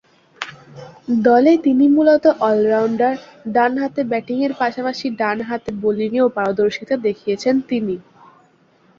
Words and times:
দলে 1.21 1.53
তিনি 1.65 1.85
মূলতঃ 1.95 2.25
অল-রাউন্ডার 2.41 3.13
ডানহাতে 3.55 4.01
ব্যাটিংয়ের 4.11 4.53
পাশাপাশি 4.59 5.07
ডানহাতে 5.19 5.69
বোলিংয়েও 5.81 6.27
পারদর্শিতা 6.37 6.95
দেখিয়েছেন 7.05 7.55
তিনি। 7.69 7.95